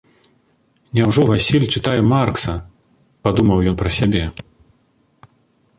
«Няўжо 0.99 1.25
Васіль 1.31 1.65
чытае 1.73 1.99
Маркса?»— 2.13 2.53
падумаў 3.27 3.59
ён 3.73 3.79
пра 3.83 3.89
сябе. 4.01 4.23